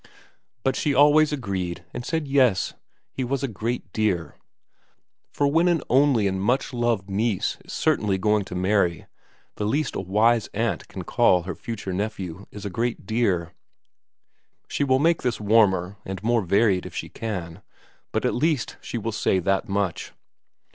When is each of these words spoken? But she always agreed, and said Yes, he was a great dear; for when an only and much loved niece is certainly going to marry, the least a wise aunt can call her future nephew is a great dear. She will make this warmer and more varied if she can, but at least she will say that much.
But 0.63 0.75
she 0.75 0.95
always 0.95 1.31
agreed, 1.31 1.85
and 1.93 2.03
said 2.03 2.27
Yes, 2.27 2.73
he 3.11 3.23
was 3.23 3.43
a 3.43 3.47
great 3.47 3.93
dear; 3.93 4.35
for 5.29 5.45
when 5.47 5.67
an 5.67 5.83
only 5.91 6.25
and 6.25 6.41
much 6.41 6.73
loved 6.73 7.07
niece 7.07 7.59
is 7.63 7.71
certainly 7.71 8.17
going 8.17 8.43
to 8.45 8.55
marry, 8.55 9.05
the 9.57 9.65
least 9.65 9.95
a 9.95 9.99
wise 10.01 10.47
aunt 10.55 10.87
can 10.87 11.03
call 11.03 11.43
her 11.43 11.53
future 11.53 11.93
nephew 11.93 12.47
is 12.49 12.65
a 12.65 12.71
great 12.71 13.05
dear. 13.05 13.53
She 14.67 14.83
will 14.83 14.97
make 14.97 15.21
this 15.21 15.39
warmer 15.39 15.97
and 16.03 16.23
more 16.23 16.41
varied 16.41 16.87
if 16.87 16.95
she 16.95 17.07
can, 17.07 17.61
but 18.11 18.25
at 18.25 18.33
least 18.33 18.77
she 18.81 18.97
will 18.97 19.11
say 19.11 19.37
that 19.37 19.69
much. 19.69 20.13